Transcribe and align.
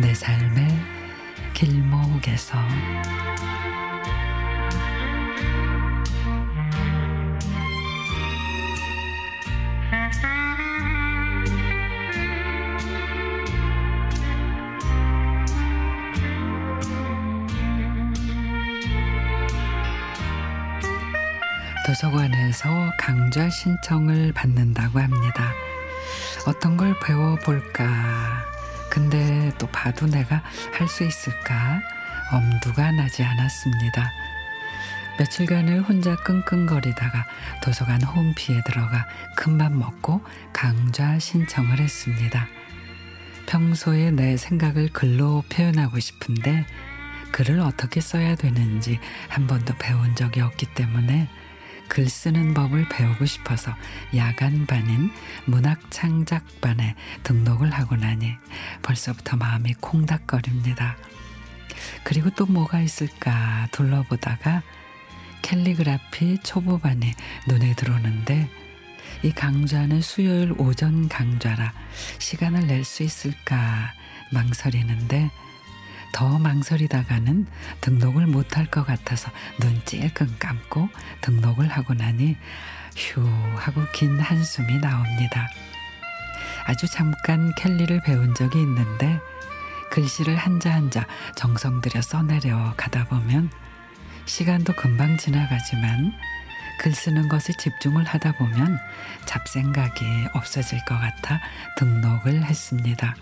내 0.00 0.14
삶의 0.14 0.66
길목에서 1.52 2.56
도서관에서 21.86 22.68
강좌 22.98 23.50
신청을 23.50 24.32
받는다고 24.32 24.98
합니다. 24.98 25.52
어떤 26.46 26.78
걸 26.78 26.98
배워볼까? 27.00 28.49
근데 28.90 29.50
또 29.58 29.66
봐도 29.68 30.06
내가 30.06 30.42
할 30.72 30.88
수 30.88 31.04
있을까? 31.04 31.80
엄두가 32.32 32.92
나지 32.92 33.22
않았습니다. 33.22 34.10
며칠간을 35.18 35.82
혼자 35.82 36.16
끙끙거리다가 36.16 37.26
도서관 37.62 38.02
홈피에 38.02 38.62
들어가 38.64 39.06
큰맘 39.36 39.78
먹고 39.78 40.22
강좌 40.52 41.18
신청을 41.18 41.78
했습니다. 41.78 42.46
평소에 43.46 44.12
내 44.12 44.36
생각을 44.36 44.88
글로 44.92 45.42
표현하고 45.50 45.98
싶은데 45.98 46.64
글을 47.32 47.60
어떻게 47.60 48.00
써야 48.00 48.34
되는지 48.34 48.98
한 49.28 49.46
번도 49.46 49.74
배운 49.78 50.14
적이 50.14 50.40
없기 50.42 50.66
때문에 50.74 51.28
글 51.90 52.08
쓰는 52.08 52.54
법을 52.54 52.88
배우고 52.88 53.26
싶어서 53.26 53.74
야간반인 54.14 55.10
문학창작반에 55.46 56.94
등록을 57.24 57.70
하고 57.72 57.96
나니 57.96 58.32
벌써부터 58.82 59.36
마음이 59.36 59.74
콩닥거립니다. 59.80 60.96
그리고 62.04 62.30
또 62.30 62.46
뭐가 62.46 62.80
있을까 62.80 63.66
둘러보다가 63.72 64.62
캘리그라피 65.42 66.38
초보반이 66.44 67.12
눈에 67.48 67.74
들어오는데 67.74 68.48
이 69.24 69.32
강좌는 69.32 70.00
수요일 70.00 70.54
오전 70.58 71.08
강좌라 71.08 71.72
시간을 72.20 72.68
낼 72.68 72.84
수 72.84 73.02
있을까 73.02 73.92
망설이는데 74.32 75.28
더 76.12 76.38
망설이다가는 76.38 77.46
등록을 77.80 78.26
못할 78.26 78.66
것 78.66 78.84
같아서 78.84 79.30
눈 79.60 79.80
찔끔 79.84 80.36
감고 80.38 80.88
등록을 81.20 81.68
하고 81.68 81.94
나니 81.94 82.36
휴 82.96 83.22
하고 83.56 83.82
긴 83.92 84.18
한숨이 84.18 84.78
나옵니다. 84.78 85.48
아주 86.66 86.86
잠깐 86.88 87.52
캘리를 87.56 88.02
배운 88.02 88.34
적이 88.34 88.60
있는데 88.60 89.18
글씨를 89.90 90.36
한자 90.36 90.72
한자 90.72 91.06
정성 91.34 91.80
들여 91.80 92.00
써내려 92.00 92.74
가다 92.76 93.04
보면 93.04 93.50
시간도 94.26 94.74
금방 94.74 95.16
지나가지만 95.16 96.12
글 96.78 96.94
쓰는 96.94 97.28
것에 97.28 97.52
집중을 97.58 98.04
하다 98.04 98.32
보면 98.32 98.78
잡생각이 99.26 100.04
없어질 100.32 100.78
것 100.84 100.98
같아 100.98 101.40
등록을 101.76 102.44
했습니다. 102.44 103.14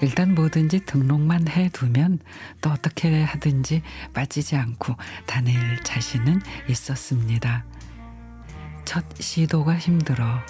일단 0.00 0.34
뭐든지 0.34 0.80
등록만 0.80 1.48
해두면 1.48 2.18
또 2.60 2.70
어떻게 2.70 3.22
하든지 3.22 3.82
빠지지 4.12 4.56
않고 4.56 4.96
다닐 5.26 5.82
자신은 5.82 6.40
있었습니다. 6.68 7.64
첫 8.84 9.04
시도가 9.20 9.76
힘들어 9.76 10.40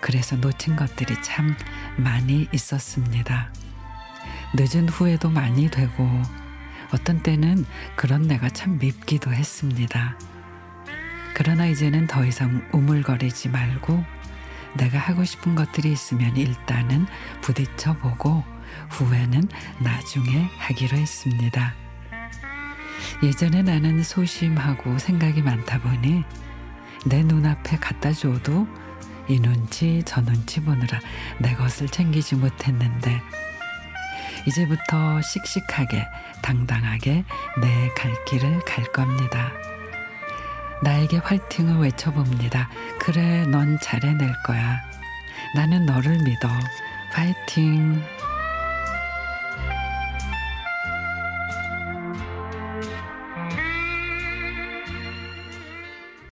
그래서 0.00 0.36
놓친 0.36 0.76
것들이 0.76 1.20
참 1.22 1.56
많이 1.96 2.48
있었습니다. 2.52 3.52
늦은 4.54 4.88
후회도 4.88 5.30
많이 5.30 5.70
되고 5.70 6.08
어떤 6.92 7.22
때는 7.22 7.66
그런 7.96 8.22
내가 8.22 8.48
참 8.48 8.78
밉기도 8.78 9.32
했습니다. 9.32 10.18
그러나 11.34 11.66
이제는 11.66 12.06
더 12.06 12.24
이상 12.24 12.66
우물거리지 12.72 13.48
말고 13.50 14.02
내가 14.76 14.98
하고 14.98 15.24
싶은 15.24 15.54
것들이 15.54 15.92
있으면 15.92 16.36
일단은 16.36 17.06
부딪혀 17.42 17.94
보고 17.94 18.42
후회는 18.90 19.48
나중에 19.80 20.50
하기로 20.58 20.96
했습니다. 20.96 21.74
예전에 23.22 23.62
나는 23.62 24.02
소심하고 24.02 24.98
생각이 24.98 25.42
많다 25.42 25.80
보니 25.80 26.24
내 27.06 27.22
눈앞에 27.22 27.76
갖다 27.78 28.12
줘도 28.12 28.66
이 29.28 29.38
눈치 29.40 30.02
저 30.06 30.22
눈치 30.22 30.60
보느라 30.60 30.98
내 31.38 31.54
것을 31.54 31.88
챙기지 31.88 32.36
못했는데 32.36 33.20
이제부터 34.46 35.20
씩씩하게 35.22 36.06
당당하게 36.42 37.24
내 37.60 37.90
갈 37.96 38.12
길을 38.24 38.60
갈 38.64 38.84
겁니다. 38.92 39.52
나에게 40.82 41.18
화이팅을 41.18 41.78
외쳐봅니다. 41.78 42.70
그래, 43.00 43.44
넌 43.46 43.78
잘해낼 43.82 44.32
거야. 44.46 44.78
나는 45.56 45.84
너를 45.86 46.18
믿어. 46.22 46.48
파이팅! 47.12 48.00